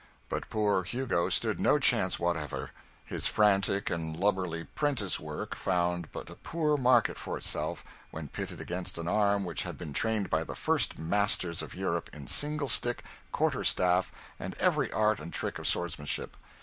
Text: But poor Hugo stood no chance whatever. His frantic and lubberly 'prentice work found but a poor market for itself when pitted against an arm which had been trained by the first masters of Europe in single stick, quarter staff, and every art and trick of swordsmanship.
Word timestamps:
But 0.29 0.49
poor 0.49 0.81
Hugo 0.81 1.29
stood 1.29 1.59
no 1.59 1.77
chance 1.77 2.17
whatever. 2.17 2.71
His 3.05 3.27
frantic 3.27 3.91
and 3.91 4.17
lubberly 4.17 4.63
'prentice 4.63 5.19
work 5.19 5.53
found 5.55 6.11
but 6.11 6.31
a 6.31 6.37
poor 6.37 6.75
market 6.75 7.19
for 7.19 7.37
itself 7.37 7.83
when 8.09 8.27
pitted 8.27 8.59
against 8.59 8.97
an 8.97 9.07
arm 9.07 9.43
which 9.45 9.61
had 9.61 9.77
been 9.77 9.93
trained 9.93 10.27
by 10.31 10.43
the 10.43 10.55
first 10.55 10.97
masters 10.97 11.61
of 11.61 11.75
Europe 11.75 12.09
in 12.13 12.25
single 12.25 12.67
stick, 12.67 13.03
quarter 13.31 13.63
staff, 13.63 14.11
and 14.39 14.55
every 14.57 14.91
art 14.91 15.19
and 15.19 15.31
trick 15.33 15.59
of 15.59 15.67
swordsmanship. 15.67 16.35